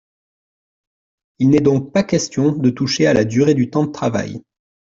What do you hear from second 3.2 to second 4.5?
durée du temps de travail.